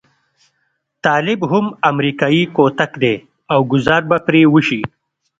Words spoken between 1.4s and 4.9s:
هم امريکايي کوتک دی او ګوزار به پرې وشي.